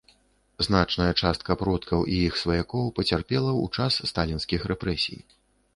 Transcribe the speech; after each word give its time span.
Значная 0.67 1.09
частка 1.25 1.57
продкаў 1.61 2.01
і 2.15 2.17
іх 2.27 2.41
сваякоў 2.45 2.91
пацярпела 3.01 3.51
ў 3.61 3.65
час 3.79 3.93
сталінскіх 4.15 4.61
рэпрэсій. 4.75 5.21